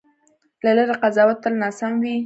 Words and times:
له 0.63 0.71
لرې 0.77 0.95
قضاوت 1.01 1.37
تل 1.43 1.53
ناسم 1.61 1.91
وي. 2.01 2.15